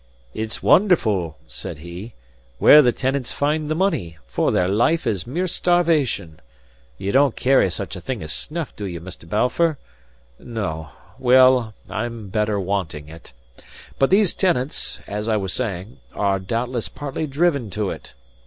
"It's 0.33 0.63
wonderful," 0.63 1.37
said 1.45 1.77
he, 1.77 2.15
"where 2.57 2.81
the 2.81 2.91
tenants 2.91 3.31
find 3.33 3.69
the 3.69 3.75
money, 3.75 4.17
for 4.25 4.51
their 4.51 4.67
life 4.67 5.05
is 5.05 5.27
mere 5.27 5.45
starvation. 5.45 6.39
(Ye 6.97 7.11
don't 7.11 7.35
carry 7.35 7.69
such 7.69 7.95
a 7.95 8.01
thing 8.01 8.23
as 8.23 8.33
snuff, 8.33 8.75
do 8.75 8.85
ye, 8.85 8.97
Mr. 8.97 9.29
Balfour? 9.29 9.77
No. 10.39 10.89
Well, 11.19 11.75
I'm 11.87 12.29
better 12.29 12.59
wanting 12.59 13.09
it.) 13.09 13.31
But 13.99 14.09
these 14.09 14.33
tenants 14.33 14.99
(as 15.05 15.29
I 15.29 15.37
was 15.37 15.53
saying) 15.53 15.97
are 16.15 16.39
doubtless 16.39 16.89
partly 16.89 17.27
driven 17.27 17.69
to 17.69 17.91
it. 17.91 18.15